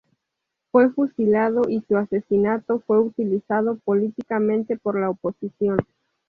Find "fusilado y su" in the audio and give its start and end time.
0.89-1.95